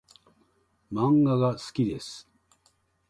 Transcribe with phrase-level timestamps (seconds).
[0.91, 2.27] 漫画が好きです